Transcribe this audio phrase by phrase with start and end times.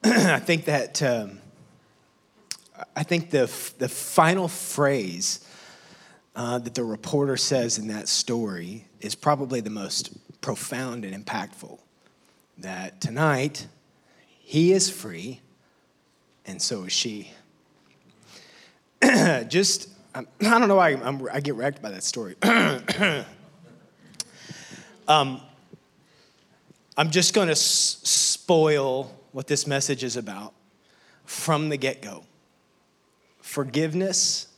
[0.04, 1.40] I think that um,
[2.94, 5.44] I think the the final phrase
[6.36, 11.80] uh, that the reporter says in that story is probably the most profound and impactful.
[12.58, 13.66] That tonight
[14.38, 15.40] he is free,
[16.46, 17.32] and so is she.
[19.48, 22.36] Just I don't know why I'm, i get wrecked by that story.
[25.08, 25.40] um,
[26.96, 30.52] I'm just going to s- spoil what this message is about
[31.24, 32.24] from the get go.
[33.40, 34.48] Forgiveness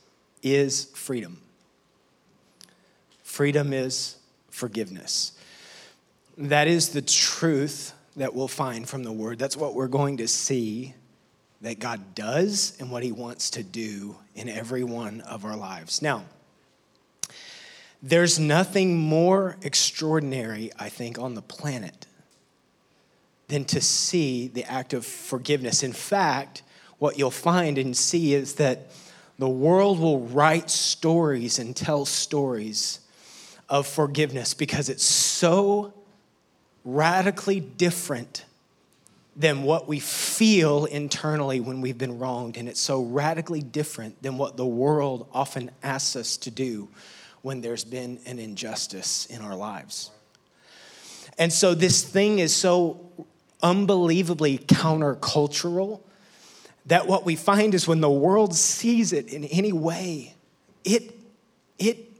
[0.41, 1.39] is freedom.
[3.21, 4.17] Freedom is
[4.49, 5.33] forgiveness.
[6.35, 9.37] That is the truth that we'll find from the word.
[9.37, 10.95] That's what we're going to see
[11.61, 16.01] that God does and what he wants to do in every one of our lives.
[16.01, 16.23] Now,
[18.01, 22.07] there's nothing more extraordinary, I think, on the planet
[23.51, 25.83] than to see the act of forgiveness.
[25.83, 26.63] In fact,
[26.99, 28.91] what you'll find and see is that
[29.37, 33.01] the world will write stories and tell stories
[33.69, 35.93] of forgiveness because it's so
[36.85, 38.45] radically different
[39.35, 42.55] than what we feel internally when we've been wronged.
[42.55, 46.87] And it's so radically different than what the world often asks us to do
[47.41, 50.09] when there's been an injustice in our lives.
[51.37, 52.99] And so this thing is so
[53.61, 56.01] unbelievably countercultural
[56.87, 60.33] that what we find is when the world sees it in any way,
[60.83, 61.15] it,
[61.77, 62.11] it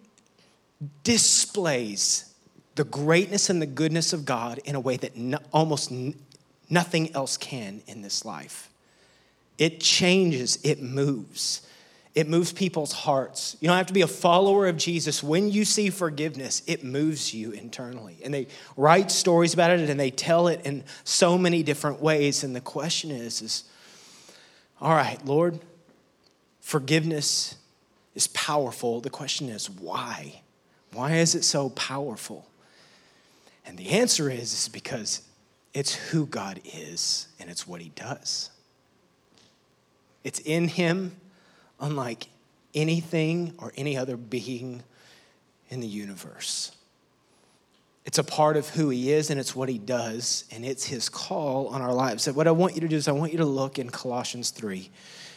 [1.03, 2.34] displays
[2.75, 6.16] the greatness and the goodness of God in a way that no, almost n-
[6.69, 8.69] nothing else can in this life.
[9.58, 11.67] It changes, it moves.
[12.13, 13.55] It moves people's hearts.
[13.61, 15.23] You don't have to be a follower of Jesus.
[15.23, 18.17] When you see forgiveness, it moves you internally.
[18.23, 22.43] And they write stories about it and they tell it in so many different ways.
[22.43, 23.63] And the question is, is
[24.81, 25.59] all right, Lord,
[26.59, 27.55] forgiveness
[28.13, 28.99] is powerful.
[28.99, 30.41] The question is, why?
[30.91, 32.45] Why is it so powerful?
[33.66, 35.21] And the answer is, is because
[35.73, 38.50] it's who God is and it's what he does.
[40.25, 41.16] It's in him
[41.81, 42.30] unlike
[42.74, 44.84] anything or any other being
[45.69, 46.72] in the universe.
[48.06, 51.09] It's a part of who he is and it's what he does, and it's his
[51.09, 52.24] call on our lives.
[52.24, 54.50] So, what I want you to do is, I want you to look in Colossians
[54.50, 54.90] 3.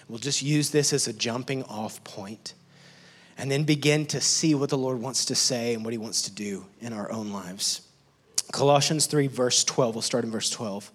[0.09, 2.55] We'll just use this as a jumping off point
[3.37, 6.22] and then begin to see what the Lord wants to say and what he wants
[6.22, 7.82] to do in our own lives.
[8.53, 9.94] Colossians 3, verse 12.
[9.94, 10.91] We'll start in verse 12.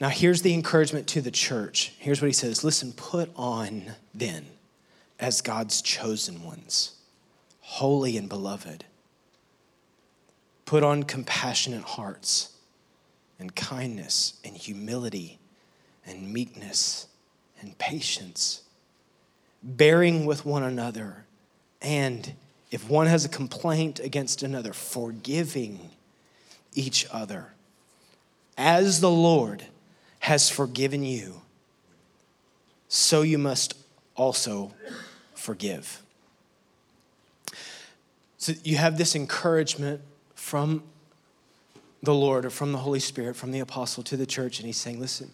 [0.00, 1.92] Now, here's the encouragement to the church.
[1.98, 4.46] Here's what he says Listen, put on then
[5.20, 6.96] as God's chosen ones,
[7.60, 8.84] holy and beloved.
[10.66, 12.50] Put on compassionate hearts
[13.38, 15.38] and kindness and humility
[16.06, 17.06] and meekness
[17.60, 18.62] and patience,
[19.62, 21.24] bearing with one another,
[21.80, 22.34] and
[22.70, 25.90] if one has a complaint against another, forgiving
[26.74, 27.52] each other.
[28.56, 29.64] As the Lord
[30.24, 31.42] has forgiven you,
[32.88, 33.74] so you must
[34.14, 34.72] also
[35.34, 36.02] forgive.
[38.38, 40.00] So you have this encouragement
[40.34, 40.82] from
[42.02, 44.78] the Lord or from the Holy Spirit, from the apostle to the church, and he's
[44.78, 45.30] saying, Listen,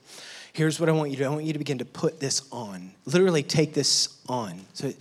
[0.53, 1.29] here's what I want you to do.
[1.29, 2.91] I want you to begin to put this on.
[3.07, 4.67] Literally take this on.
[4.73, 4.93] So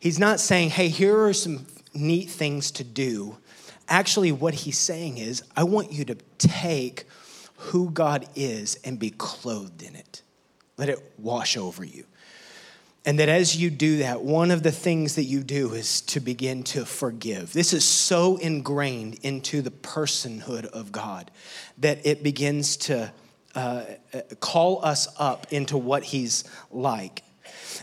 [0.00, 3.36] he's not saying, Hey, here are some neat things to do.
[3.90, 7.04] Actually, what he's saying is, I want you to take
[7.58, 10.22] who God is and be clothed in it.
[10.76, 12.04] Let it wash over you.
[13.04, 16.20] And that as you do that, one of the things that you do is to
[16.20, 17.52] begin to forgive.
[17.52, 21.30] This is so ingrained into the personhood of God
[21.78, 23.10] that it begins to
[23.54, 23.84] uh,
[24.40, 27.22] call us up into what He's like.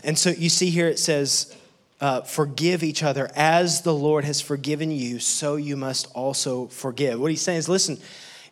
[0.04, 1.54] And so you see here it says,
[2.00, 7.18] uh, forgive each other as the Lord has forgiven you, so you must also forgive.
[7.18, 7.98] What he's saying is, listen,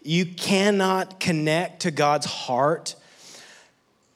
[0.05, 2.95] you cannot connect to God's heart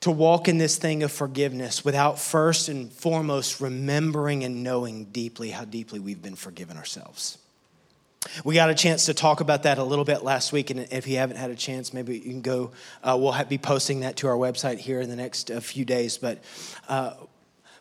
[0.01, 5.51] to walk in this thing of forgiveness without first and foremost remembering and knowing deeply
[5.51, 7.39] how deeply we've been forgiven ourselves.
[8.45, 11.07] We got a chance to talk about that a little bit last week, and if
[11.07, 12.73] you haven't had a chance, maybe you can go.
[13.03, 16.19] Uh, we'll be posting that to our website here in the next uh, few days.
[16.19, 16.43] But,
[16.89, 17.15] uh,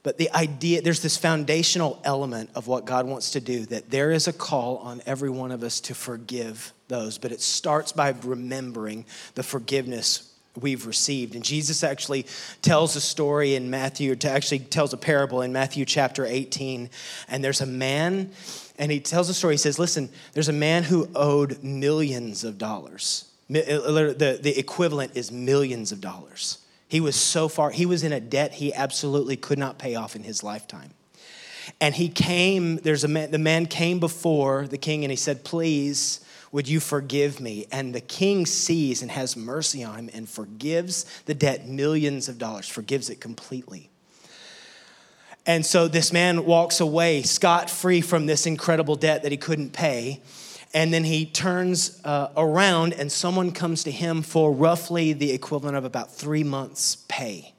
[0.04, 4.12] but the idea there's this foundational element of what God wants to do that there
[4.12, 8.14] is a call on every one of us to forgive those, but it starts by
[8.24, 9.06] remembering
[9.36, 11.36] the forgiveness we've received.
[11.36, 12.26] And Jesus actually
[12.62, 16.90] tells a story in Matthew, to actually tells a parable in Matthew chapter 18.
[17.28, 18.32] And there's a man,
[18.78, 19.54] and he tells a story.
[19.54, 23.26] He says, Listen, there's a man who owed millions of dollars.
[23.54, 26.60] Uh, uh, the, the equivalent is millions of dollars.
[26.90, 30.16] He was so far, he was in a debt he absolutely could not pay off
[30.16, 30.92] in his lifetime.
[31.82, 35.44] And he came, there's a man, the man came before the king and he said,
[35.44, 36.22] Please,
[36.58, 37.68] would you forgive me?
[37.72, 42.40] And the king sees and has mercy on him and forgives the debt millions of
[42.40, 43.92] dollars, forgives it completely.
[45.46, 49.72] And so this man walks away scot free from this incredible debt that he couldn't
[49.72, 50.20] pay.
[50.74, 55.78] And then he turns uh, around, and someone comes to him for roughly the equivalent
[55.78, 57.54] of about three months' pay.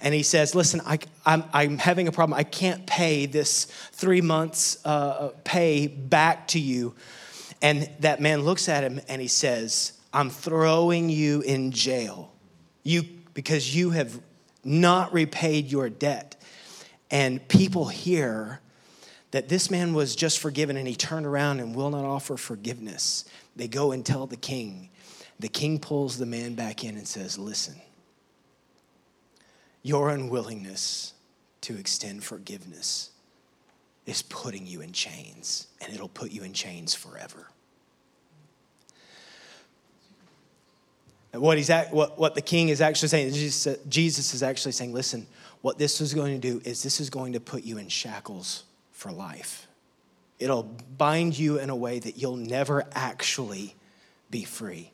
[0.00, 2.38] And he says, Listen, I, am having a problem.
[2.38, 6.94] I can't pay this three months' uh, pay back to you.
[7.62, 12.32] And that man looks at him and he says, I'm throwing you in jail
[12.82, 13.02] you,
[13.34, 14.20] because you have
[14.64, 16.36] not repaid your debt.
[17.10, 18.60] And people hear
[19.30, 23.24] that this man was just forgiven and he turned around and will not offer forgiveness.
[23.56, 24.90] They go and tell the king.
[25.38, 27.76] The king pulls the man back in and says, Listen,
[29.82, 31.14] your unwillingness
[31.62, 33.10] to extend forgiveness
[34.06, 37.48] is putting you in chains, and it'll put you in chains forever.
[38.88, 38.96] And
[41.32, 43.32] what, he's at, what, what the king is actually saying,
[43.88, 45.26] Jesus is actually saying, listen,
[45.62, 48.64] what this is going to do is this is going to put you in shackles
[48.92, 49.66] for life.
[50.38, 53.76] It'll bind you in a way that you'll never actually
[54.30, 54.90] be free.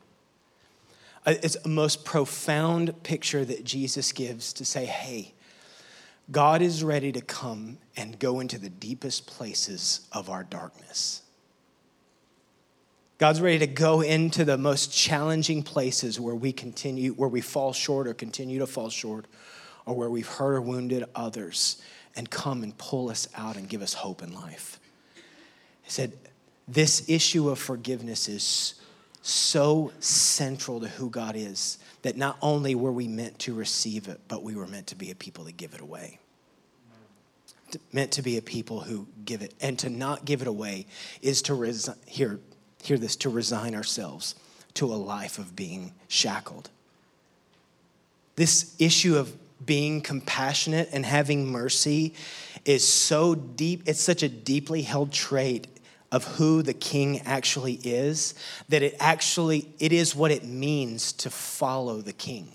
[1.25, 5.33] Uh, it's a most profound picture that Jesus gives to say, hey,
[6.29, 11.21] God is ready to come and go into the deepest places of our darkness.
[13.17, 17.73] God's ready to go into the most challenging places where we continue, where we fall
[17.73, 19.25] short or continue to fall short,
[19.87, 21.81] or where we've hurt or wounded others
[22.15, 24.79] and come and pull us out and give us hope in life.
[25.83, 26.13] He said,
[26.67, 28.75] This issue of forgiveness is
[29.23, 34.21] so central to who God is that not only were we meant to receive it,
[34.27, 36.19] but we were meant to be a people that give it away.
[37.91, 39.53] Meant to be a people who give it.
[39.59, 40.85] And to not give it away
[41.21, 42.39] is to resign, hear,
[42.83, 44.35] hear this, to resign ourselves
[44.75, 46.69] to a life of being shackled.
[48.35, 49.33] This issue of
[49.65, 52.13] being compassionate and having mercy
[52.65, 55.67] is so deep, it's such a deeply held trait
[56.11, 58.33] of who the king actually is
[58.69, 62.49] that it actually it is what it means to follow the king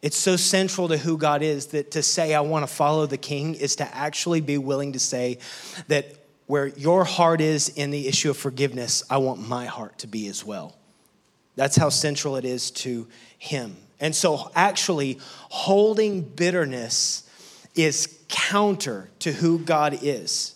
[0.00, 3.18] it's so central to who god is that to say i want to follow the
[3.18, 5.38] king is to actually be willing to say
[5.88, 6.06] that
[6.46, 10.28] where your heart is in the issue of forgiveness i want my heart to be
[10.28, 10.76] as well
[11.56, 13.06] that's how central it is to
[13.38, 15.18] him and so, actually,
[15.48, 17.28] holding bitterness
[17.74, 20.54] is counter to who God is.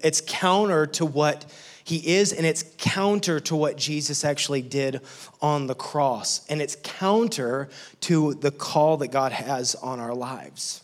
[0.00, 1.44] It's counter to what
[1.84, 5.02] he is, and it's counter to what Jesus actually did
[5.40, 6.46] on the cross.
[6.48, 7.68] And it's counter
[8.00, 10.82] to the call that God has on our lives.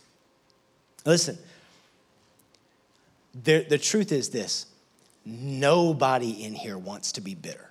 [1.04, 1.38] Listen,
[3.44, 4.66] the, the truth is this
[5.24, 7.70] nobody in here wants to be bitter.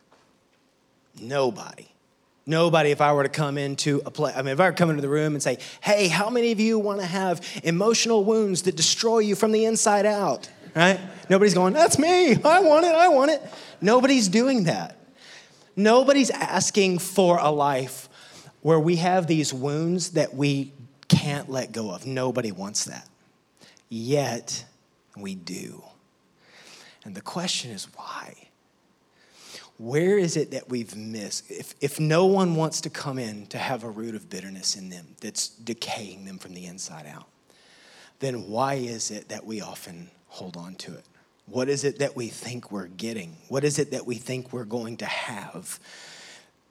[1.20, 1.88] Nobody.
[2.46, 4.78] Nobody, if I were to come into a place, I mean, if I were to
[4.78, 8.24] come into the room and say, hey, how many of you want to have emotional
[8.24, 10.48] wounds that destroy you from the inside out?
[10.76, 11.00] Right?
[11.30, 12.36] Nobody's going, that's me.
[12.44, 12.94] I want it.
[12.94, 13.42] I want it.
[13.82, 14.98] Nobody's doing that.
[15.76, 18.10] Nobody's asking for a life
[18.62, 20.72] where we have these wounds that we
[21.08, 22.06] can't let go of.
[22.06, 23.08] Nobody wants that.
[23.90, 24.66] Yet,
[25.18, 25.84] we do.
[27.04, 28.50] And the question is why?
[29.78, 31.50] where is it that we've missed?
[31.52, 34.90] If, if no one wants to come in to have a root of bitterness in
[34.90, 37.28] them that's decaying them from the inside out,
[38.20, 41.06] then why is it that we often hold on to it?
[41.48, 43.36] What is it that we think we're getting?
[43.50, 45.80] What is it that we think we're going to have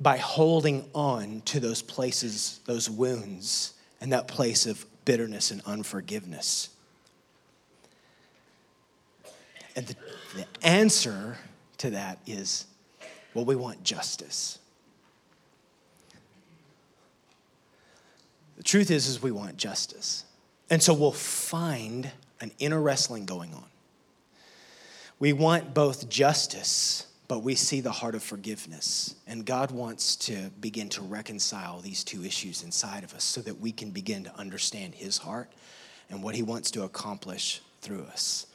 [0.00, 6.70] by holding on to those places, those wounds, and that place of bitterness and unforgiveness?
[9.76, 9.96] And the,
[10.36, 11.38] the answer
[11.78, 12.66] to that is
[13.34, 14.60] well, we want justice.
[18.56, 20.24] The truth is, is we want justice.
[20.70, 23.64] And so we'll find an inner wrestling going on.
[25.18, 29.16] We want both justice, but we see the heart of forgiveness.
[29.26, 33.60] And God wants to begin to reconcile these two issues inside of us so that
[33.60, 35.50] we can begin to understand His heart
[36.08, 38.46] and what He wants to accomplish through us.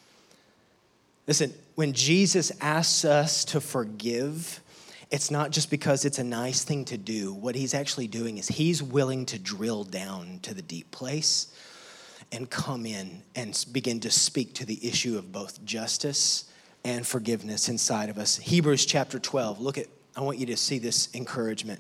[1.29, 4.61] Listen, when Jesus asks us to forgive,
[5.11, 7.35] it's not just because it's a nice thing to do.
[7.35, 11.53] What he's actually doing is he's willing to drill down to the deep place
[12.31, 16.45] and come in and begin to speak to the issue of both justice
[16.83, 18.37] and forgiveness inside of us.
[18.37, 19.61] Hebrews chapter 12.
[19.61, 19.85] Look at
[20.17, 21.79] I want you to see this encouragement.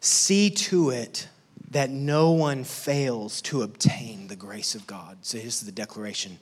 [0.00, 1.28] See to it
[1.70, 5.18] that no one fails to obtain the grace of God.
[5.22, 6.40] So here's the declaration.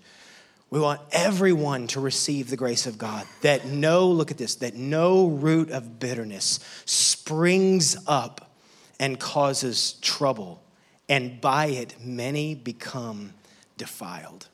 [0.69, 3.25] We want everyone to receive the grace of God.
[3.43, 8.51] That no, look at this, that no root of bitterness springs up
[8.99, 10.63] and causes trouble,
[11.09, 13.35] and by it many become
[13.77, 14.49] defiled.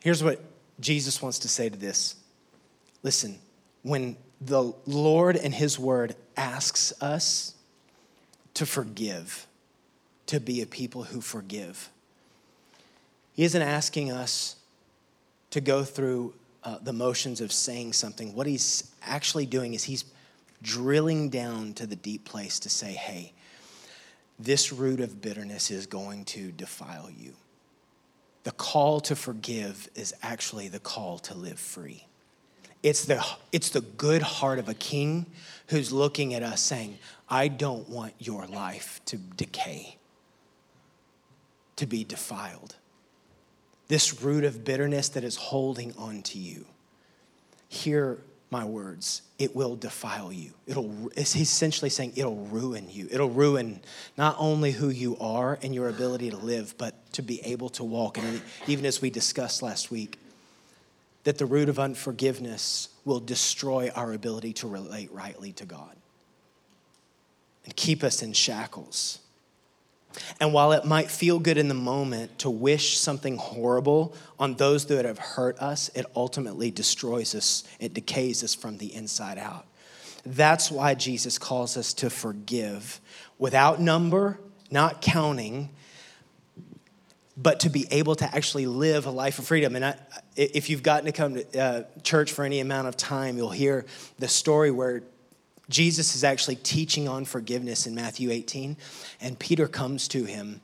[0.00, 0.42] Here's what
[0.80, 2.16] Jesus wants to say to this.
[3.02, 3.38] Listen,
[3.82, 7.54] when the Lord and His Word asks us
[8.54, 9.46] to forgive,
[10.26, 11.90] to be a people who forgive,
[13.32, 14.56] He isn't asking us
[15.50, 16.34] to go through
[16.64, 18.34] uh, the motions of saying something.
[18.34, 20.04] What He's actually doing is He's
[20.62, 23.32] drilling down to the deep place to say, hey,
[24.38, 27.32] this root of bitterness is going to defile you.
[28.44, 32.06] The call to forgive is actually the call to live free.
[32.82, 35.26] It's the, it's the good heart of a king
[35.68, 36.98] who's looking at us saying,
[37.28, 39.96] I don't want your life to decay,
[41.76, 42.74] to be defiled.
[43.92, 46.64] This root of bitterness that is holding on to you.
[47.68, 50.52] Hear my words, it will defile you.
[50.66, 53.06] It'll, he's essentially saying it'll ruin you.
[53.10, 53.82] It'll ruin
[54.16, 57.84] not only who you are and your ability to live, but to be able to
[57.84, 58.16] walk.
[58.16, 60.18] And even as we discussed last week,
[61.24, 65.94] that the root of unforgiveness will destroy our ability to relate rightly to God
[67.66, 69.18] and keep us in shackles.
[70.40, 74.86] And while it might feel good in the moment to wish something horrible on those
[74.86, 79.66] that have hurt us, it ultimately destroys us, it decays us from the inside out.
[80.24, 83.00] That's why Jesus calls us to forgive
[83.38, 84.38] without number,
[84.70, 85.70] not counting,
[87.36, 89.74] but to be able to actually live a life of freedom.
[89.74, 89.96] And I,
[90.36, 93.84] if you've gotten to come to uh, church for any amount of time, you'll hear
[94.18, 95.02] the story where
[95.72, 98.76] Jesus is actually teaching on forgiveness in Matthew 18,
[99.20, 100.60] and Peter comes to him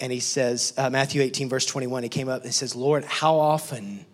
[0.00, 3.36] and he says, uh, Matthew 18, verse 21, he came up and says, Lord, how
[3.36, 4.06] often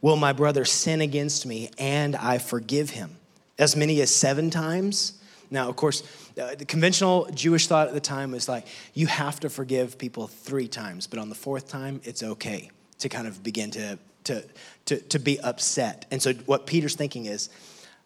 [0.00, 3.16] will my brother sin against me and I forgive him?
[3.58, 5.20] As many as seven times?
[5.50, 6.04] Now, of course,
[6.40, 10.28] uh, the conventional Jewish thought at the time was like, you have to forgive people
[10.28, 12.70] three times, but on the fourth time, it's okay
[13.00, 14.44] to kind of begin to, to,
[14.84, 16.06] to, to be upset.
[16.12, 17.48] And so, what Peter's thinking is,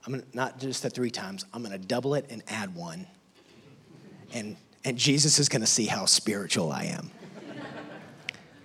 [0.05, 3.07] I'm gonna, not just the three times, I'm to double it and add one.
[4.33, 7.11] And, and Jesus is to see how spiritual I am.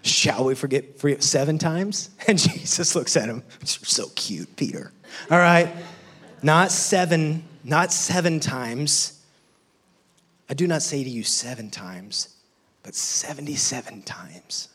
[0.02, 2.10] Shall we forget, forget seven times?
[2.28, 3.44] And Jesus looks at him.
[3.64, 4.92] So cute, Peter.
[5.32, 5.70] All right.
[6.44, 9.24] Not seven, not seven times.
[10.50, 12.36] I do not say to you seven times,
[12.84, 14.70] but 77 times.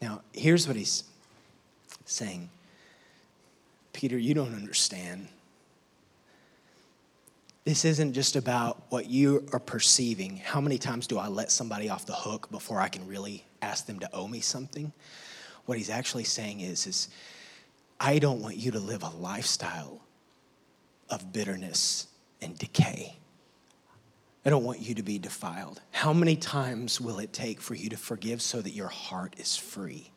[0.00, 1.04] Now, here's what he's
[2.04, 2.50] saying
[3.92, 5.28] Peter, you don't understand.
[7.64, 10.38] This isn't just about what you are perceiving.
[10.38, 13.86] How many times do I let somebody off the hook before I can really ask
[13.86, 14.92] them to owe me something?
[15.66, 17.08] What he's actually saying is, is
[18.00, 20.00] I don't want you to live a lifestyle
[21.08, 22.08] of bitterness
[22.40, 23.16] and decay.
[24.44, 25.80] I don't want you to be defiled.
[25.92, 29.56] How many times will it take for you to forgive so that your heart is
[29.56, 30.10] free?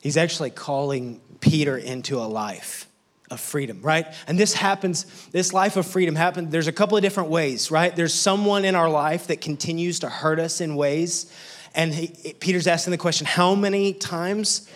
[0.00, 2.86] He's actually calling Peter into a life
[3.30, 4.06] of freedom, right?
[4.26, 7.94] And this happens, this life of freedom happens, there's a couple of different ways, right?
[7.94, 11.32] There's someone in our life that continues to hurt us in ways.
[11.74, 14.68] And he, Peter's asking the question how many times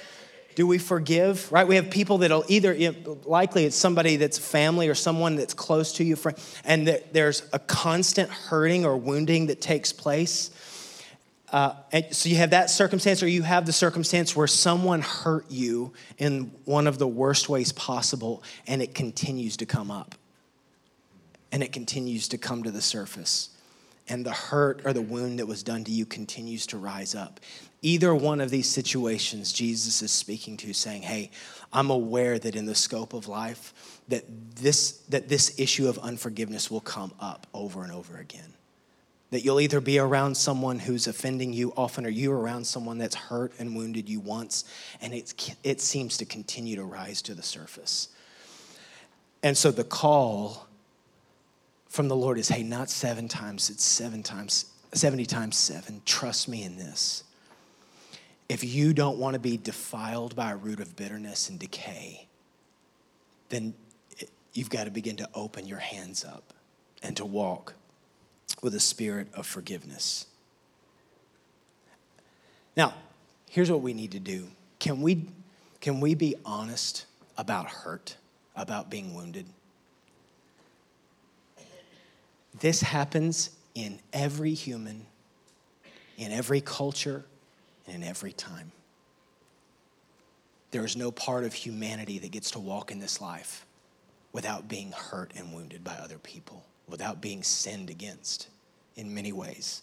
[0.55, 1.67] do we forgive, right?
[1.67, 2.77] We have people that'll either,
[3.25, 6.17] likely it's somebody that's family or someone that's close to you,
[6.65, 10.51] and there's a constant hurting or wounding that takes place.
[11.53, 11.75] Uh,
[12.11, 16.51] so you have that circumstance, or you have the circumstance where someone hurt you in
[16.65, 20.15] one of the worst ways possible, and it continues to come up.
[21.53, 23.51] And it continues to come to the surface.
[24.09, 27.39] And the hurt or the wound that was done to you continues to rise up.
[27.83, 31.31] Either one of these situations, Jesus is speaking to, saying, Hey,
[31.71, 34.25] I'm aware that in the scope of life, that
[34.57, 38.55] this, that this issue of unforgiveness will come up over and over again
[39.33, 43.15] that you'll either be around someone who's offending you often or you're around someone that's
[43.15, 44.67] hurt and wounded you once
[45.01, 45.35] and it's,
[45.65, 48.09] it seems to continue to rise to the surface.
[49.43, 50.69] And so the call
[51.89, 56.03] from the lord is hey not seven times it's seven times 70 times seven.
[56.05, 57.25] Trust me in this.
[58.51, 62.29] If you don't want to be defiled by a root of bitterness and decay
[63.49, 63.73] then
[64.53, 66.53] you've got to begin to open your hands up
[67.03, 67.75] and to walk
[68.63, 70.27] with a spirit of forgiveness.
[72.77, 72.95] Now,
[73.51, 74.49] here's what we need to do.
[74.79, 75.27] Can we,
[75.81, 77.07] can we be honest
[77.37, 78.17] about hurt,
[78.55, 79.47] about being wounded.
[82.61, 85.07] This happens in every human,
[86.19, 87.25] in every culture,
[87.87, 88.73] and in every time.
[90.71, 93.67] There is no part of humanity that gets to walk in this life
[94.33, 98.47] without being hurt and wounded by other people, without being sinned against
[98.95, 99.83] in many ways.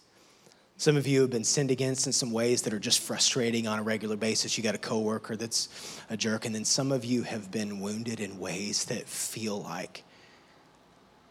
[0.78, 3.80] Some of you have been sinned against in some ways that are just frustrating on
[3.80, 4.58] a regular basis.
[4.58, 5.68] You got a coworker that's
[6.10, 10.06] a jerk, and then some of you have been wounded in ways that feel like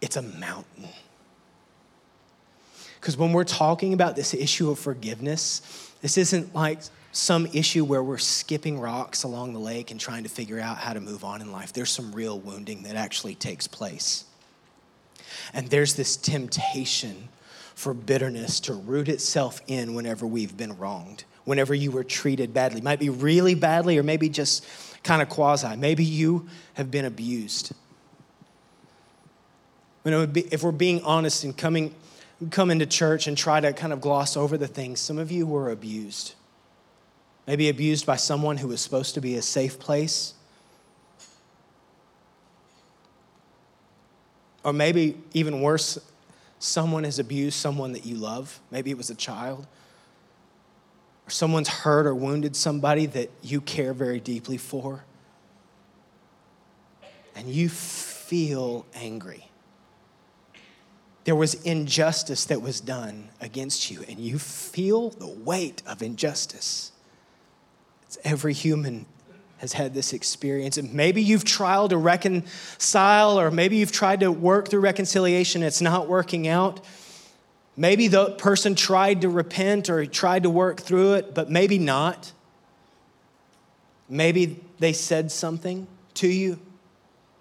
[0.03, 0.89] it's a mountain.
[3.01, 6.81] Because when we're talking about this issue of forgiveness, this isn't like
[7.13, 10.93] some issue where we're skipping rocks along the lake and trying to figure out how
[10.93, 11.73] to move on in life.
[11.73, 14.25] There's some real wounding that actually takes place.
[15.53, 17.29] And there's this temptation
[17.75, 22.81] for bitterness to root itself in whenever we've been wronged, whenever you were treated badly.
[22.81, 24.67] Might be really badly, or maybe just
[25.03, 25.77] kind of quasi.
[25.77, 27.73] Maybe you have been abused.
[30.05, 31.95] You know, if we're being honest and coming,
[32.51, 35.47] come into church and try to kind of gloss over the things, some of you
[35.47, 36.35] were abused.
[37.47, 40.35] Maybe abused by someone who was supposed to be a safe place.
[44.69, 45.99] Or maybe even worse,
[46.59, 48.61] someone has abused someone that you love.
[48.71, 49.67] Maybe it was a child.
[51.27, 55.05] Or someone's hurt or wounded somebody that you care very deeply for.
[57.35, 59.49] And you feel angry.
[61.25, 66.93] There was injustice that was done against you, and you feel the weight of injustice.
[68.03, 69.07] It's every human
[69.59, 70.79] has had this experience.
[70.79, 75.81] And maybe you've tried to reconcile, or maybe you've tried to work through reconciliation, it's
[75.81, 76.85] not working out.
[77.77, 82.33] Maybe the person tried to repent or tried to work through it, but maybe not.
[84.09, 86.59] Maybe they said something to you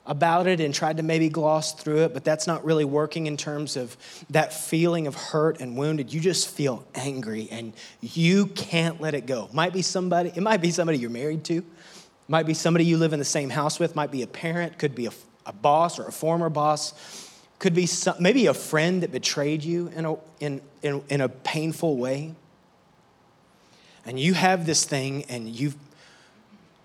[0.08, 3.36] about it and tried to maybe gloss through it, but that's not really working in
[3.36, 3.98] terms of
[4.30, 6.14] that feeling of hurt and wounded.
[6.14, 9.50] You just feel angry and you can't let it go.
[9.52, 11.64] Might be somebody, it might be somebody you're married to.
[12.28, 14.96] Might be somebody you live in the same house with, might be a parent, could
[14.96, 15.12] be a,
[15.46, 16.94] a boss or a former boss,
[17.60, 21.30] could be some, maybe a friend that betrayed you in a, in, in, in a
[21.30, 22.36] painful way.
[24.06, 25.74] And you have this thing and you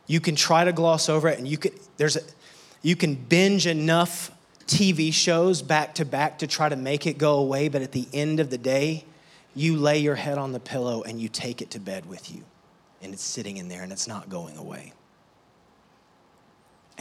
[0.09, 2.21] you can try to gloss over it and you could there's a
[2.83, 4.33] you can binge enough
[4.67, 8.09] TV shows back to back to try to make it go away, but at the
[8.13, 9.05] end of the day,
[9.55, 12.43] you lay your head on the pillow and you take it to bed with you.
[13.01, 14.93] And it's sitting in there and it's not going away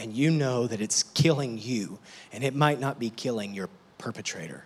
[0.02, 2.00] and you know that it's killing you,
[2.32, 4.64] and it might not be killing your perpetrator.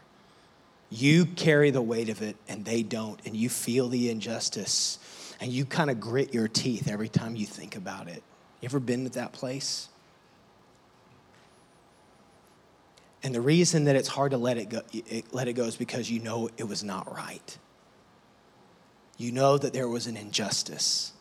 [0.89, 4.99] You carry the weight of it, and they don't, and you feel the injustice,
[5.39, 8.23] and you kind of grit your teeth every time you think about it.
[8.63, 9.91] You ever been to that place?
[13.23, 14.81] And the reason that it's hard to let it go,
[15.33, 17.59] let it go is because you know it was not right.
[19.19, 21.13] You know that there was an injustice.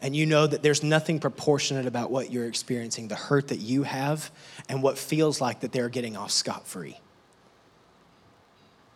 [0.00, 3.82] And you know that there's nothing proportionate about what you're experiencing, the hurt that you
[3.82, 4.30] have,
[4.68, 6.98] and what feels like that they're getting off scot free.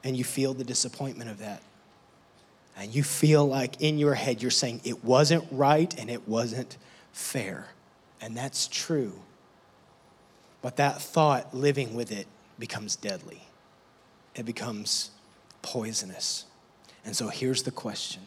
[0.05, 1.63] And you feel the disappointment of that.
[2.77, 6.79] And you feel like in your head you're saying it wasn't right and it wasn't
[7.13, 7.67] fair.
[8.21, 9.13] And that's true.
[10.63, 13.43] But that thought, living with it, becomes deadly,
[14.37, 15.11] it becomes
[15.63, 16.45] poisonous.
[17.05, 18.23] And so here's the question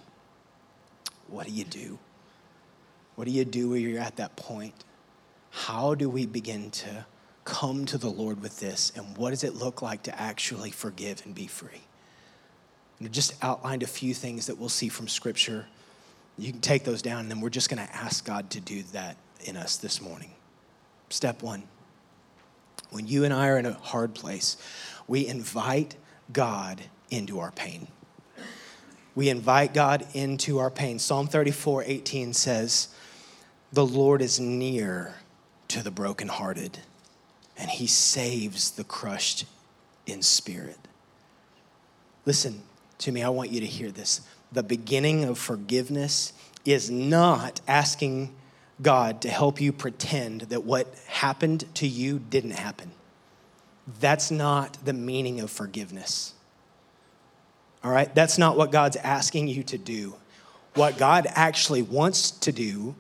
[1.27, 1.97] what do you do?
[3.15, 4.73] What do you do when you're at that point?
[5.51, 7.05] How do we begin to
[7.45, 8.91] come to the Lord with this?
[8.95, 11.81] And what does it look like to actually forgive and be free?
[12.99, 15.65] And I just outlined a few things that we'll see from Scripture.
[16.37, 18.83] You can take those down, and then we're just going to ask God to do
[18.93, 20.31] that in us this morning.
[21.09, 21.63] Step one
[22.95, 24.55] when you and I are in a hard place,
[25.05, 25.95] we invite
[26.31, 27.87] God into our pain.
[29.15, 30.99] We invite God into our pain.
[30.99, 32.89] Psalm 34 18 says,
[33.75, 35.15] the Lord is near
[35.67, 36.79] to the brokenhearted,
[37.57, 39.45] and he saves the crushed
[40.07, 40.79] in spirit.
[42.25, 42.63] Listen
[42.99, 44.21] to me, I want you to hear this.
[44.53, 46.31] The beginning of forgiveness
[46.63, 48.33] is not asking
[48.81, 52.91] God to help you pretend that what happened to you didn't happen.
[53.99, 56.33] That's not the meaning of forgiveness.
[57.83, 58.13] All right?
[58.15, 60.15] That's not what God's asking you to do.
[60.75, 62.95] What God actually wants to do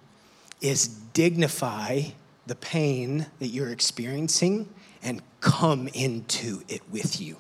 [0.61, 2.01] is dignify
[2.47, 4.69] the pain that you're experiencing
[5.01, 7.37] and come into it with you.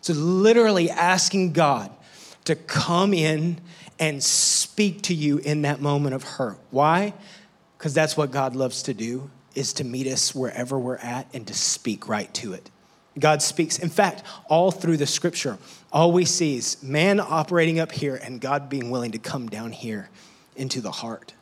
[0.00, 1.90] So, literally asking God
[2.44, 3.60] to come in
[3.98, 6.58] and speak to you in that moment of hurt.
[6.70, 7.14] Why?
[7.76, 11.46] Because that's what God loves to do is to meet us wherever we're at and
[11.48, 12.70] to speak right to it.
[13.18, 13.78] God speaks.
[13.78, 15.58] In fact, all through the scripture,
[15.92, 19.72] all we see is man operating up here and God being willing to come down
[19.72, 20.08] here
[20.56, 21.34] into the heart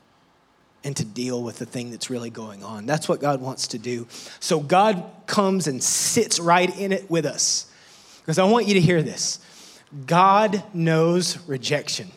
[0.87, 2.87] and to deal with the thing that's really going on.
[2.87, 4.07] That's what God wants to do.
[4.38, 7.68] So God comes and sits right in it with us.
[8.20, 9.40] Because I want you to hear this
[10.07, 12.12] God knows rejection,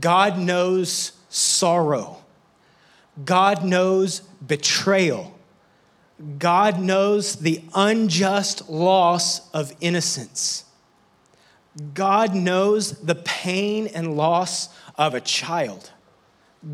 [0.00, 2.16] God knows sorrow,
[3.24, 5.30] God knows betrayal.
[6.38, 10.64] God knows the unjust loss of innocence.
[11.92, 15.90] God knows the pain and loss of a child.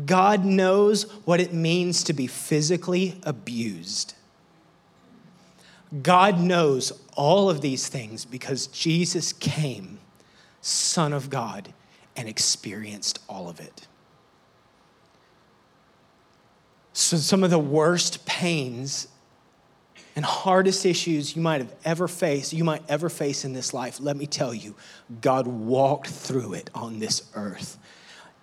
[0.05, 4.13] God knows what it means to be physically abused.
[6.01, 9.99] God knows all of these things because Jesus came,
[10.61, 11.73] Son of God,
[12.15, 13.87] and experienced all of it.
[16.93, 19.07] So, some of the worst pains
[20.15, 23.99] and hardest issues you might have ever faced, you might ever face in this life,
[23.99, 24.75] let me tell you,
[25.21, 27.77] God walked through it on this earth,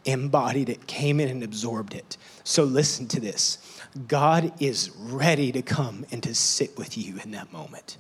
[0.05, 2.17] embodied it, came in and absorbed it.
[2.45, 3.59] So listen to this
[4.07, 7.97] God is ready to come and to sit with you in that moment,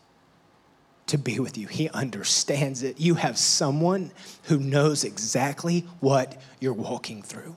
[1.07, 1.67] to be with you.
[1.67, 3.01] He understands it.
[3.01, 4.13] You have someone
[4.45, 7.57] who knows exactly what you're walking through,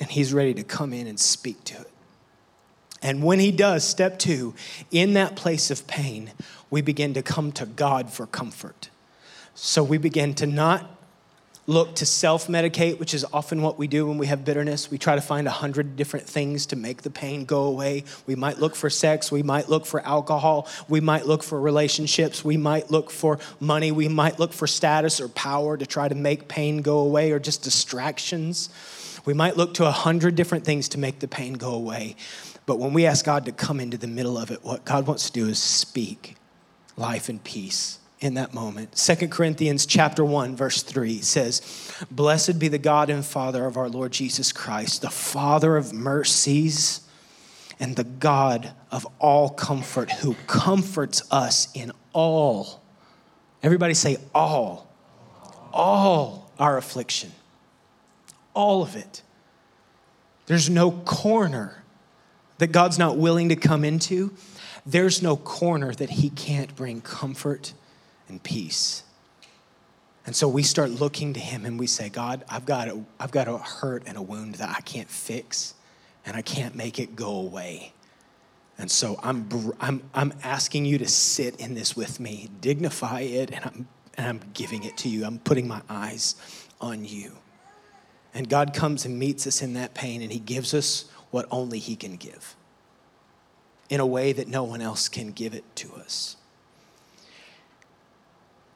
[0.00, 1.90] and He's ready to come in and speak to it.
[3.02, 4.54] And when he does, step two,
[4.90, 6.32] in that place of pain,
[6.70, 8.90] we begin to come to God for comfort.
[9.54, 10.97] So we begin to not
[11.68, 14.90] look to self medicate, which is often what we do when we have bitterness.
[14.90, 18.04] We try to find a hundred different things to make the pain go away.
[18.26, 22.44] We might look for sex, we might look for alcohol, we might look for relationships,
[22.44, 26.14] we might look for money, we might look for status or power to try to
[26.14, 28.70] make pain go away or just distractions.
[29.26, 32.16] We might look to a hundred different things to make the pain go away.
[32.64, 35.26] But when we ask God to come into the middle of it, what God wants
[35.26, 36.36] to do is speak
[36.96, 38.96] life and peace in that moment.
[38.98, 41.62] Second Corinthians chapter 1 verse 3 says,
[42.10, 47.00] "Blessed be the God and Father of our Lord Jesus Christ, the Father of mercies
[47.78, 52.80] and the God of all comfort, who comforts us in all."
[53.62, 54.88] Everybody say all.
[55.72, 57.32] All our affliction.
[58.54, 59.22] All of it.
[60.46, 61.84] There's no corner
[62.58, 64.32] that God's not willing to come into,
[64.84, 67.74] there's no corner that He can't bring comfort
[68.28, 69.02] and peace.
[70.26, 73.30] And so we start looking to Him and we say, God, I've got, a, I've
[73.30, 75.74] got a hurt and a wound that I can't fix
[76.26, 77.92] and I can't make it go away.
[78.76, 79.48] And so I'm,
[79.80, 84.26] I'm, I'm asking you to sit in this with me, dignify it, and I'm, and
[84.26, 85.24] I'm giving it to you.
[85.24, 86.36] I'm putting my eyes
[86.80, 87.32] on you.
[88.34, 91.78] And God comes and meets us in that pain, and He gives us what only
[91.78, 92.54] He can give
[93.88, 96.36] in a way that no one else can give it to us.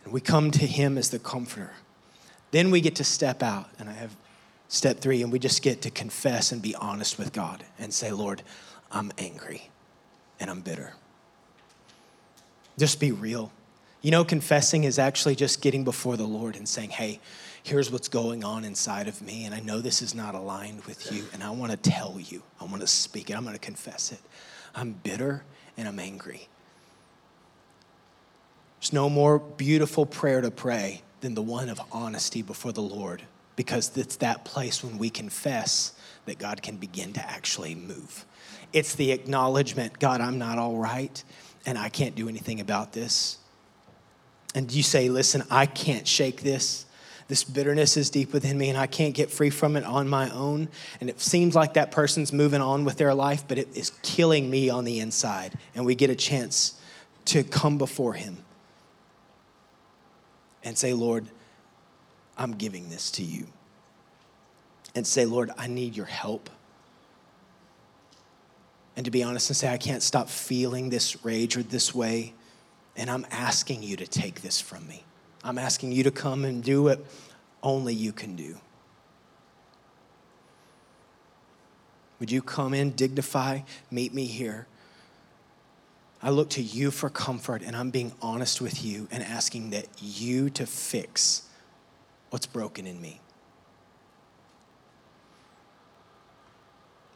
[0.05, 1.73] And we come to Him as the comforter.
[2.51, 4.15] Then we get to step out, and I have
[4.69, 8.11] step three, and we just get to confess and be honest with God and say,
[8.11, 8.43] Lord,
[8.91, 9.71] I'm angry
[10.41, 10.95] and I'm bitter.
[12.79, 13.53] Just be real.
[14.01, 17.21] You know, confessing is actually just getting before the Lord and saying, hey,
[17.62, 21.12] here's what's going on inside of me, and I know this is not aligned with
[21.12, 23.61] you, and I want to tell you, I want to speak it, I'm going to
[23.61, 24.21] confess it.
[24.75, 25.45] I'm bitter
[25.77, 26.49] and I'm angry.
[28.93, 33.23] No more beautiful prayer to pray than the one of honesty before the Lord,
[33.57, 35.95] because it's that place when we confess
[36.27, 38.27] that God can begin to actually move.
[38.75, 41.25] It's the acknowledgement God, I'm not all right,
[41.65, 43.39] and I can't do anything about this.
[44.55, 46.85] And you say, Listen, I can't shake this.
[47.29, 50.29] This bitterness is deep within me and I can't get free from it on my
[50.31, 50.69] own.
[51.01, 54.51] And it seems like that person's moving on with their life, but it is killing
[54.51, 55.55] me on the inside.
[55.75, 56.79] And we get a chance
[57.27, 58.37] to come before Him
[60.64, 61.27] and say, Lord,
[62.37, 63.46] I'm giving this to you.
[64.94, 66.51] And say, Lord, I need your help.
[68.96, 72.35] And to be honest and say, I can't stop feeling this rage or this way.
[72.96, 75.05] And I'm asking you to take this from me.
[75.42, 77.01] I'm asking you to come and do what
[77.62, 78.57] only you can do.
[82.20, 84.66] Would you come in, dignify, meet me here?
[86.23, 89.87] I look to you for comfort, and I'm being honest with you and asking that
[90.01, 91.49] you to fix
[92.31, 93.21] what's broken in me.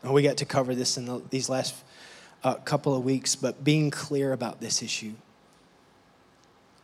[0.03, 1.75] And we got to cover this in the, these last
[2.43, 5.13] uh, couple of weeks, but being clear about this issue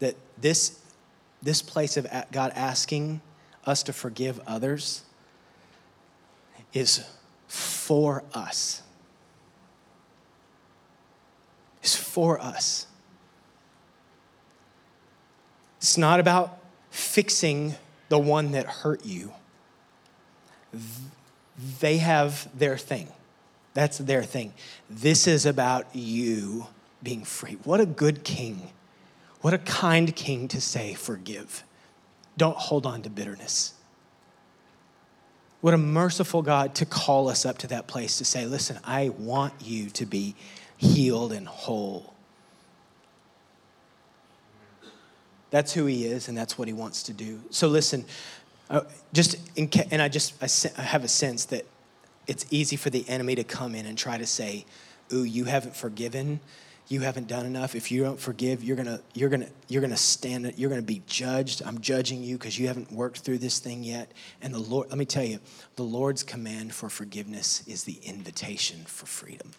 [0.01, 0.81] that this,
[1.43, 3.21] this place of God asking
[3.65, 5.03] us to forgive others
[6.73, 7.05] is
[7.47, 8.83] for us.
[11.85, 12.87] Is for us.
[15.79, 16.59] It's not about
[16.91, 17.75] fixing
[18.11, 19.33] the one that hurt you.
[21.81, 23.09] They have their thing.
[23.73, 24.53] That's their thing.
[24.91, 26.67] This is about you
[27.03, 27.57] being free.
[27.65, 28.69] What a good king.
[29.41, 31.65] What a kind king to say, forgive.
[32.37, 33.73] Don't hold on to bitterness.
[35.63, 39.09] What a merciful God to call us up to that place to say, listen, I
[39.09, 40.35] want you to be
[40.83, 42.13] healed and whole.
[45.51, 47.41] That's who he is, and that's what he wants to do.
[47.51, 48.05] So listen,
[48.69, 51.67] uh, just in, and I just I have a sense that
[52.27, 54.65] it's easy for the enemy to come in and try to say,
[55.13, 56.41] "Ooh, you haven't forgiven."
[56.89, 60.53] you haven't done enough if you don't forgive you're gonna you're gonna you're gonna stand
[60.57, 64.13] you're gonna be judged i'm judging you because you haven't worked through this thing yet
[64.43, 65.39] and the lord let me tell you
[65.77, 69.53] the lord's command for forgiveness is the invitation for freedom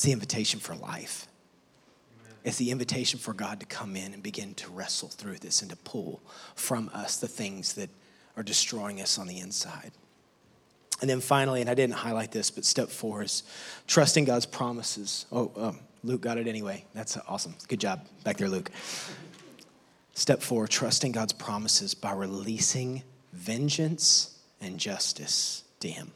[0.00, 1.26] it's the invitation for life
[2.44, 5.70] it's the invitation for God to come in and begin to wrestle through this and
[5.70, 6.22] to pull
[6.54, 7.90] from us the things that
[8.36, 9.92] are destroying us on the inside.
[11.00, 13.42] And then finally, and I didn't highlight this, but step four is
[13.86, 15.26] trusting God's promises.
[15.30, 16.84] Oh, um, Luke got it anyway.
[16.94, 17.54] That's awesome.
[17.68, 18.70] Good job back there, Luke.
[20.14, 26.12] Step four trusting God's promises by releasing vengeance and justice to Him.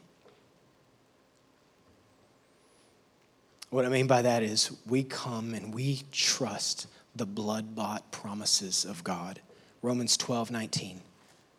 [3.75, 8.85] What I mean by that is we come and we trust the blood bought promises
[8.85, 9.41] of God.
[9.81, 11.01] Romans 12, 19.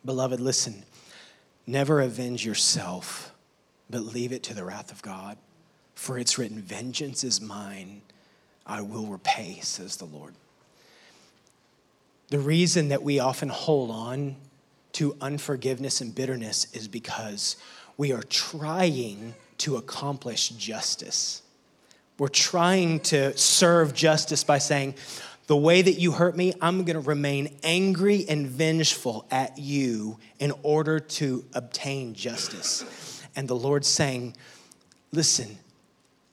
[0.03, 0.83] Beloved, listen,
[1.67, 3.35] never avenge yourself,
[3.87, 5.37] but leave it to the wrath of God.
[5.93, 8.01] For it's written, Vengeance is mine,
[8.65, 10.33] I will repay, says the Lord.
[12.29, 14.37] The reason that we often hold on
[14.93, 17.57] to unforgiveness and bitterness is because
[17.95, 21.43] we are trying to accomplish justice.
[22.19, 24.95] We're trying to serve justice by saying,
[25.45, 30.17] the way that you hurt me, I'm going to remain angry and vengeful at you
[30.39, 33.23] in order to obtain justice.
[33.35, 34.35] And the Lord's saying,
[35.13, 35.57] listen,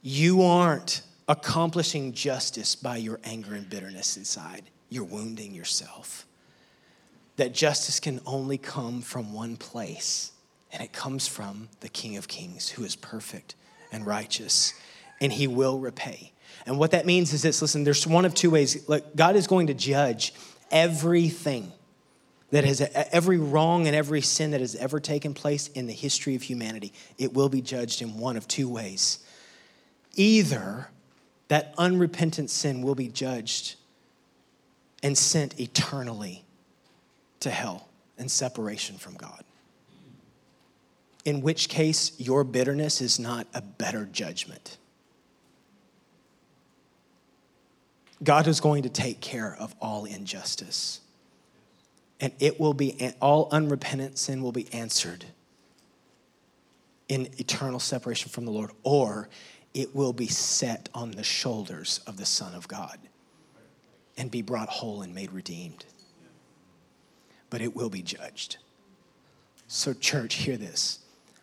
[0.03, 4.65] you aren't accomplishing justice by your anger and bitterness inside.
[4.89, 6.27] You're wounding yourself.
[7.37, 10.33] That justice can only come from one place,
[10.73, 13.55] and it comes from the King of Kings, who is perfect
[13.93, 14.73] and righteous
[15.21, 16.33] and he will repay.
[16.67, 18.87] And what that means is this listen, there's one of two ways.
[19.17, 20.35] God is going to judge
[20.71, 21.73] everything
[22.51, 22.81] that has
[23.13, 26.93] every wrong and every sin that has ever taken place in the history of humanity.
[27.19, 29.19] It will be judged in one of two ways.
[30.15, 30.89] Either
[31.49, 33.77] that unrepentant sin will be judged
[35.03, 36.45] and sent eternally
[37.41, 39.45] to hell and separation from God.
[41.25, 44.79] In which case, your bitterness is not a better judgment.
[48.25, 51.01] God is going to take care of all injustice.
[52.21, 55.27] And it will be, all unrepentant sin will be answered
[57.09, 59.29] in eternal separation from the Lord, or
[59.75, 62.99] it will be set on the shoulders of the Son of God
[64.17, 65.85] and be brought whole and made redeemed.
[67.51, 68.57] But it will be judged.
[69.67, 71.01] So, church, hear this.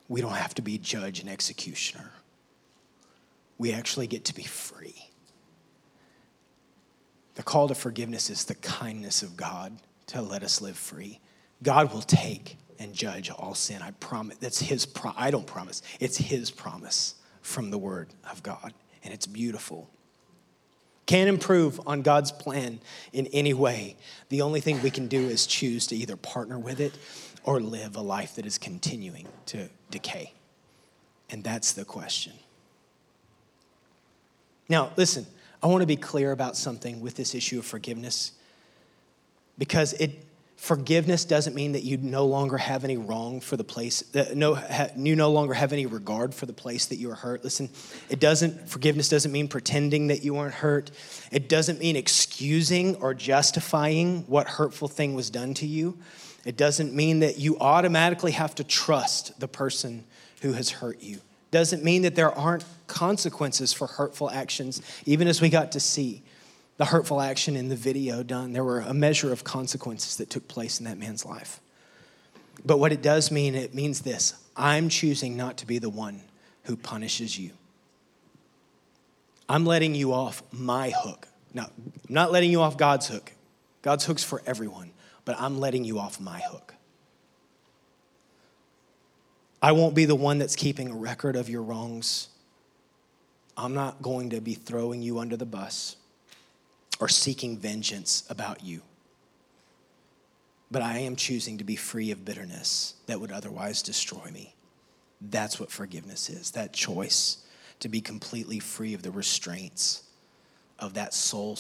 [0.07, 2.11] We don't have to be judge and executioner,
[3.57, 5.10] we actually get to be free.
[7.41, 9.75] The call to forgiveness is the kindness of God
[10.05, 11.19] to let us live free.
[11.63, 13.81] God will take and judge all sin.
[13.81, 14.37] I promise.
[14.37, 15.81] That's his pro- I don't promise.
[15.99, 19.89] It's his promise from the word of God, and it's beautiful.
[21.07, 22.79] Can't improve on God's plan
[23.11, 23.97] in any way.
[24.29, 26.93] The only thing we can do is choose to either partner with it
[27.43, 30.33] or live a life that is continuing to decay.
[31.31, 32.33] And that's the question.
[34.69, 35.25] Now, listen,
[35.63, 38.31] I want to be clear about something with this issue of forgiveness.
[39.57, 40.25] Because it
[40.61, 44.61] forgiveness doesn't mean that you no longer have any wrong for the place that no
[44.95, 47.43] you no longer have any regard for the place that you were hurt.
[47.43, 47.67] Listen
[48.11, 50.91] it doesn't forgiveness doesn't mean pretending that you weren't hurt.
[51.31, 55.97] It doesn't mean excusing or justifying what hurtful thing was done to you.
[56.45, 60.03] It doesn't mean that you automatically have to trust the person
[60.41, 61.21] who has hurt you
[61.51, 66.23] doesn't mean that there aren't consequences for hurtful actions, even as we got to see
[66.77, 68.53] the hurtful action in the video done.
[68.53, 71.59] There were a measure of consequences that took place in that man's life.
[72.65, 76.21] But what it does mean, it means this I'm choosing not to be the one
[76.63, 77.51] who punishes you.
[79.49, 81.27] I'm letting you off my hook.
[81.53, 83.33] Now, I'm not letting you off God's hook.
[83.81, 84.91] God's hook's for everyone,
[85.25, 86.75] but I'm letting you off my hook.
[89.61, 92.29] I won't be the one that's keeping a record of your wrongs.
[93.55, 95.97] I'm not going to be throwing you under the bus
[96.99, 98.81] or seeking vengeance about you.
[100.71, 104.55] But I am choosing to be free of bitterness that would otherwise destroy me.
[105.19, 107.37] That's what forgiveness is that choice
[107.81, 110.03] to be completely free of the restraints
[110.79, 111.57] of that soul,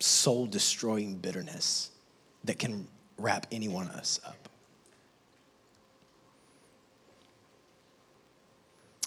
[0.00, 1.90] soul destroying bitterness
[2.44, 2.86] that can
[3.18, 4.47] wrap any one of us up.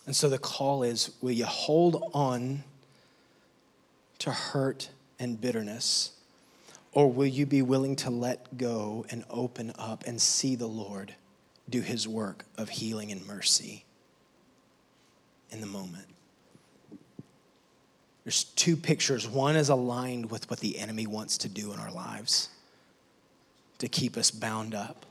[0.06, 2.64] And so the call is will you hold on
[4.20, 6.12] to hurt and bitterness,
[6.92, 11.16] or will you be willing to let go and open up and see the Lord
[11.70, 13.86] do his work of healing and mercy
[15.52, 16.06] in the moment?
[18.24, 19.28] There's two pictures.
[19.28, 22.50] One is aligned with what the enemy wants to do in our lives
[23.80, 25.06] to keep us bound up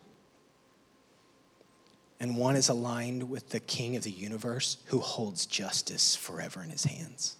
[2.20, 6.68] and one is aligned with the King of the universe who holds justice forever in
[6.68, 7.36] his hands.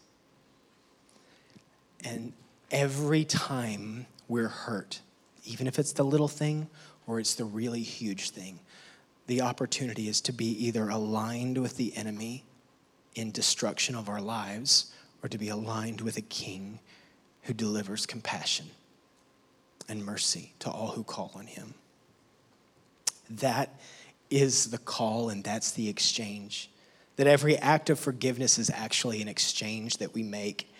[2.02, 2.32] And
[2.70, 5.02] every time we're hurt,
[5.44, 6.68] even if it's the little thing
[7.06, 8.58] or it's the really huge thing,
[9.26, 12.44] the opportunity is to be either aligned with the enemy
[13.14, 16.78] in destruction of our lives or to be aligned with a king
[17.42, 18.70] who delivers compassion
[19.88, 21.74] and mercy to all who call on him.
[23.28, 23.78] That
[24.30, 26.70] is the call and that's the exchange.
[27.16, 30.72] That every act of forgiveness is actually an exchange that we make.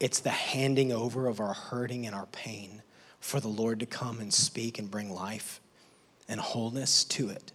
[0.00, 2.82] It's the handing over of our hurting and our pain
[3.20, 5.60] for the Lord to come and speak and bring life
[6.28, 7.52] and wholeness to it.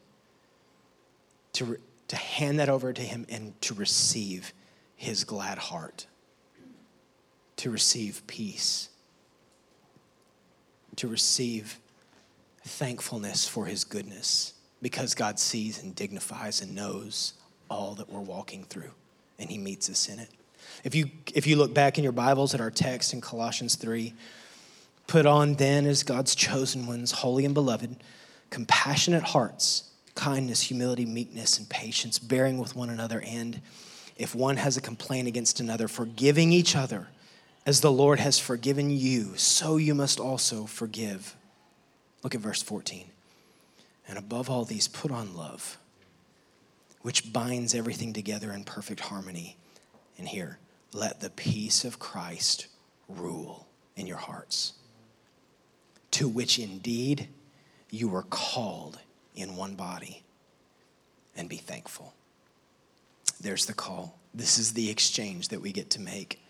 [1.54, 1.78] To, re-
[2.08, 4.54] to hand that over to Him and to receive
[4.96, 6.08] His glad heart,
[7.58, 8.90] to receive peace,
[10.96, 11.80] to receive
[12.64, 17.34] thankfulness for His goodness because God sees and dignifies and knows
[17.70, 18.92] all that we're walking through,
[19.40, 20.30] and He meets us in it.
[20.84, 24.14] If you, if you look back in your Bibles at our text in Colossians 3,
[25.08, 27.96] put on then as God's chosen ones, holy and beloved,
[28.50, 33.62] compassionate hearts, kindness, humility, meekness, and patience, bearing with one another, and
[34.18, 37.08] if one has a complaint against another, forgiving each other
[37.66, 41.36] as the Lord has forgiven you, so you must also forgive.
[42.24, 43.06] Look at verse 14.
[44.12, 45.78] And above all these, put on love,
[47.02, 49.56] which binds everything together in perfect harmony.
[50.18, 50.60] And here,
[50.92, 52.68] let the peace of Christ
[53.08, 54.74] rule in your hearts,
[56.12, 57.30] to which indeed
[57.90, 59.00] you were called
[59.34, 60.24] in one body,
[61.38, 62.14] and be thankful.
[63.40, 64.20] There's the call.
[64.34, 66.44] This is the exchange that we get to make.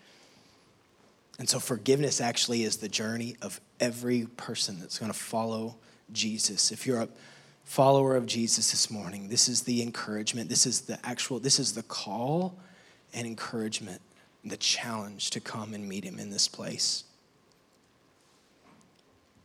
[1.38, 5.76] And so, forgiveness actually is the journey of every person that's going to follow
[6.12, 6.72] Jesus.
[6.72, 7.08] If you're a
[7.64, 10.48] follower of Jesus this morning, this is the encouragement.
[10.48, 12.58] This is the actual, this is the call
[13.14, 14.00] and encouragement,
[14.44, 17.04] the challenge to come and meet him in this place.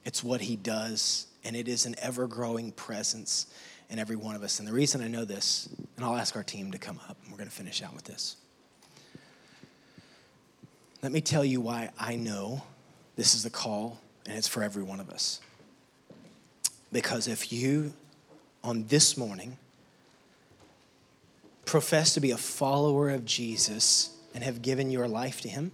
[0.05, 3.47] It's what he does, and it is an ever growing presence
[3.89, 4.59] in every one of us.
[4.59, 7.31] And the reason I know this, and I'll ask our team to come up, and
[7.31, 8.37] we're going to finish out with this.
[11.01, 12.63] Let me tell you why I know
[13.15, 15.39] this is the call, and it's for every one of us.
[16.91, 17.93] Because if you
[18.67, 19.57] on this morning
[21.63, 25.71] profess to be a follower of Jesus and have given your life to Him,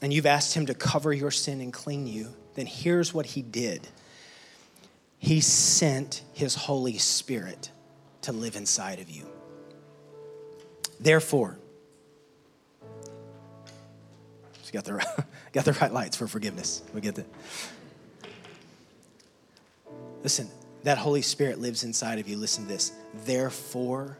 [0.00, 3.42] and you've asked Him to cover your sin and clean you, then here's what He
[3.42, 3.86] did
[5.18, 7.70] He sent His Holy Spirit
[8.22, 9.26] to live inside of you.
[11.00, 11.56] Therefore,
[14.72, 16.82] got the, got the right lights for forgiveness.
[16.94, 17.26] We get that.
[20.22, 20.48] Listen,
[20.84, 22.36] that Holy Spirit lives inside of you.
[22.36, 22.92] Listen to this.
[23.24, 24.18] Therefore,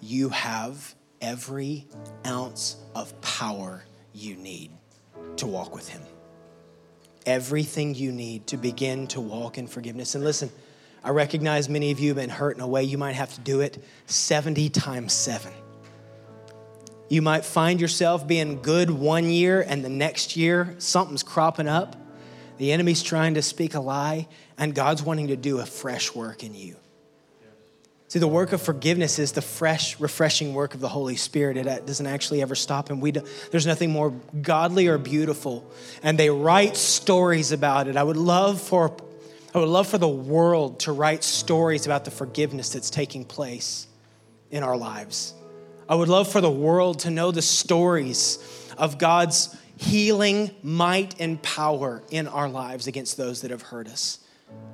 [0.00, 1.86] you have every
[2.26, 4.70] ounce of power you need
[5.36, 6.02] to walk with Him.
[7.26, 10.14] Everything you need to begin to walk in forgiveness.
[10.14, 10.50] And listen,
[11.04, 13.40] I recognize many of you have been hurt in a way you might have to
[13.40, 15.52] do it 70 times seven.
[17.08, 21.96] You might find yourself being good one year and the next year something's cropping up.
[22.58, 24.28] The enemy's trying to speak a lie,
[24.60, 26.76] and God's wanting to do a fresh work in you.
[28.08, 31.56] See, the work of forgiveness is the fresh, refreshing work of the Holy Spirit.
[31.56, 34.10] It uh, doesn't actually ever stop, and we do, there's nothing more
[34.42, 35.64] godly or beautiful.
[36.02, 37.96] And they write stories about it.
[37.96, 38.94] I would love for,
[39.54, 43.86] I would love for the world to write stories about the forgiveness that's taking place
[44.50, 45.32] in our lives.
[45.88, 48.38] I would love for the world to know the stories
[48.76, 54.18] of God's healing, might, and power in our lives against those that have hurt us.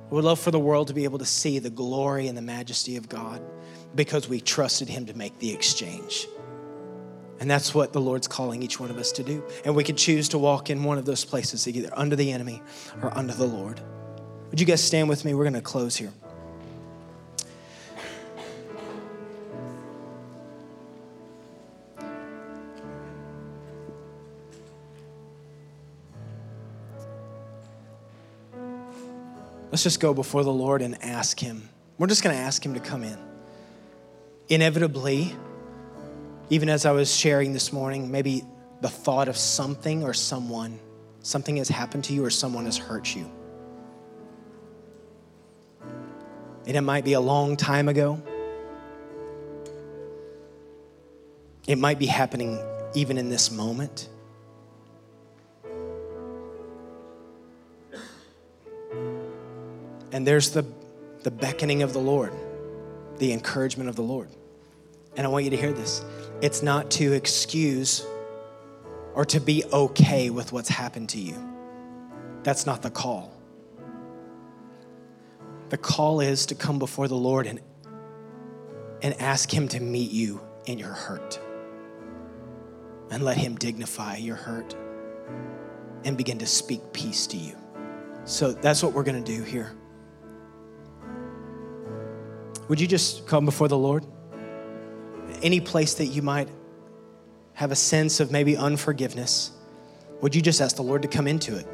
[0.09, 2.41] We would love for the world to be able to see the glory and the
[2.41, 3.41] majesty of God
[3.93, 6.27] because we trusted Him to make the exchange.
[7.39, 9.43] And that's what the Lord's calling each one of us to do.
[9.65, 12.61] And we could choose to walk in one of those places, either under the enemy
[13.01, 13.81] or under the Lord.
[14.49, 15.33] Would you guys stand with me?
[15.33, 16.13] We're going to close here.
[29.77, 31.69] Let's just go before the Lord and ask Him.
[31.99, 33.15] We're just going to ask Him to come in.
[34.49, 35.35] Inevitably,
[36.49, 38.43] even as I was sharing this morning, maybe
[38.81, 40.79] the thought of something or someone,
[41.21, 43.29] something has happened to you or someone has hurt you.
[46.65, 48.19] And it might be a long time ago.
[51.67, 52.57] It might be happening
[52.95, 54.09] even in this moment.
[60.11, 60.65] And there's the,
[61.23, 62.31] the beckoning of the Lord,
[63.17, 64.29] the encouragement of the Lord.
[65.15, 66.03] And I want you to hear this
[66.41, 68.05] it's not to excuse
[69.15, 71.35] or to be okay with what's happened to you.
[72.43, 73.33] That's not the call.
[75.69, 77.59] The call is to come before the Lord and,
[79.01, 81.39] and ask Him to meet you in your hurt
[83.09, 84.75] and let Him dignify your hurt
[86.05, 87.55] and begin to speak peace to you.
[88.25, 89.73] So that's what we're going to do here.
[92.67, 94.05] Would you just come before the Lord?
[95.41, 96.49] Any place that you might
[97.53, 99.51] have a sense of maybe unforgiveness,
[100.21, 101.67] would you just ask the Lord to come into it?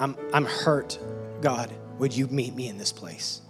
[0.00, 0.98] I'm, I'm hurt,
[1.40, 1.72] God.
[1.98, 3.40] Would you meet me in this place?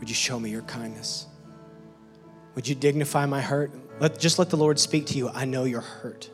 [0.00, 1.26] Would you show me your kindness?
[2.54, 3.70] Would you dignify my hurt?
[4.00, 5.28] Let, just let the Lord speak to you.
[5.28, 6.30] I know you're hurt.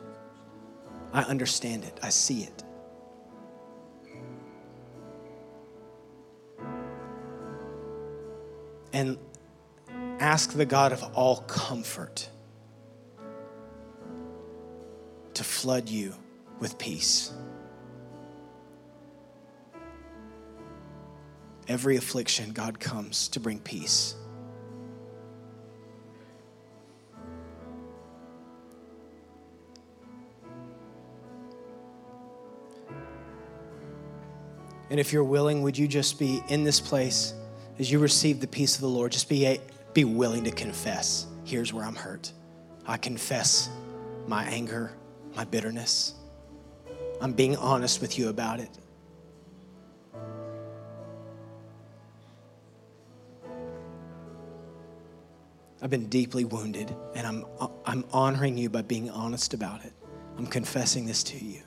[1.13, 2.63] I understand it, I see it.
[8.93, 9.17] And
[10.19, 12.29] ask the God of all comfort
[15.33, 16.13] to flood you
[16.59, 17.31] with peace.
[21.67, 24.15] Every affliction, God comes to bring peace.
[34.89, 37.33] And if you're willing, would you just be in this place
[37.79, 39.11] as you receive the peace of the Lord?
[39.11, 39.59] Just be,
[39.93, 42.31] be willing to confess here's where I'm hurt.
[42.85, 43.69] I confess
[44.27, 44.91] my anger,
[45.35, 46.13] my bitterness.
[47.21, 48.69] I'm being honest with you about it.
[55.81, 57.45] I've been deeply wounded, and I'm,
[57.85, 59.93] I'm honoring you by being honest about it.
[60.37, 61.61] I'm confessing this to you.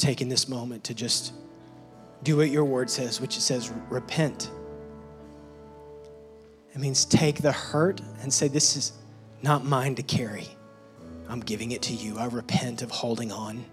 [0.00, 1.32] Taking this moment to just
[2.22, 4.50] do what your word says, which it says, repent.
[6.74, 8.92] It means take the hurt and say, This is
[9.42, 10.48] not mine to carry.
[11.28, 12.18] I'm giving it to you.
[12.18, 13.64] I repent of holding on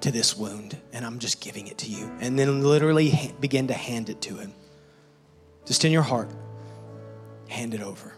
[0.00, 2.10] to this wound, and I'm just giving it to you.
[2.20, 4.52] And then literally begin to hand it to Him.
[5.64, 6.30] Just in your heart,
[7.48, 8.12] hand it over.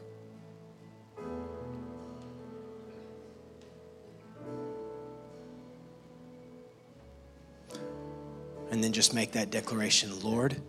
[8.74, 10.60] And then just make that declaration Lord,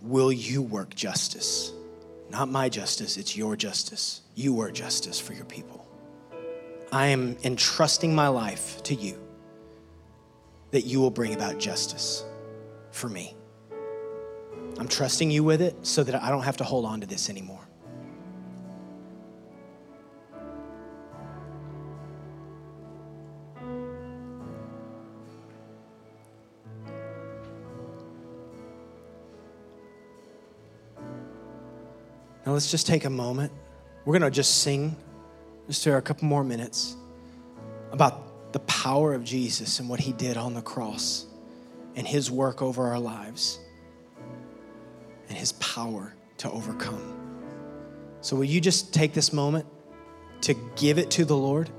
[0.00, 1.72] will you work justice?
[2.30, 4.20] Not my justice, it's your justice.
[4.36, 5.84] You work justice for your people.
[6.92, 9.18] I am entrusting my life to you
[10.70, 12.24] that you will bring about justice
[12.92, 13.34] for me.
[14.78, 17.28] I'm trusting you with it so that I don't have to hold on to this
[17.28, 17.66] anymore.
[32.52, 33.50] Now let's just take a moment.
[34.04, 34.94] We're going to just sing
[35.68, 36.96] just for a couple more minutes
[37.92, 41.24] about the power of Jesus and what he did on the cross
[41.96, 43.58] and his work over our lives
[45.30, 47.18] and his power to overcome.
[48.20, 49.64] So, will you just take this moment
[50.42, 51.70] to give it to the Lord,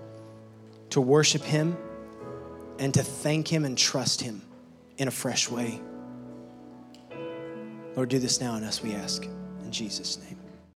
[0.89, 1.77] to worship him,
[2.79, 4.41] and to thank him and trust him
[4.97, 5.79] in a fresh way?
[7.95, 9.23] Lord, do this now in us, we ask.
[9.23, 10.42] In Jesus' name.